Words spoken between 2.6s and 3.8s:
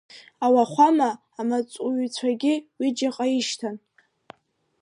ҩыџьаҟа ишьҭан.